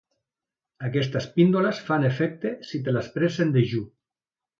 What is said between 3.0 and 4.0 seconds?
prens en dejú.